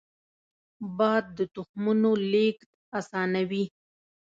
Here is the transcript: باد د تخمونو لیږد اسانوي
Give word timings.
باد 0.97 1.23
د 1.37 1.39
تخمونو 1.53 2.11
لیږد 2.31 2.69
اسانوي 2.99 3.65